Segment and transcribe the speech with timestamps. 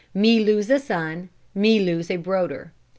[0.15, 2.73] Me lose a son, me lose a broder.